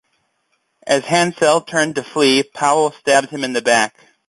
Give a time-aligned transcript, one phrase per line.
[0.87, 3.95] As Hansell turned to flee, Powell stabbed him in the back.